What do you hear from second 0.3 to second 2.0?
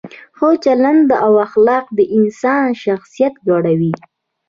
ښه چلند او اخلاق د